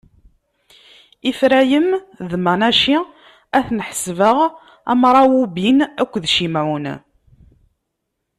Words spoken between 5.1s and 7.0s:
Rawubin akked Cimɛun.